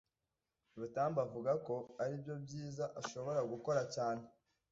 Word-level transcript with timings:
Rutambi 0.79 1.17
avuga 1.25 1.51
ko 1.67 1.75
aribyo 2.03 2.33
byiza 2.43 2.85
ashobora 3.01 3.39
gukora 3.51 3.81
cyane 3.95 4.23